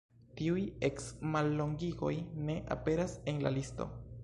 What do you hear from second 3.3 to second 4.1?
en la listo.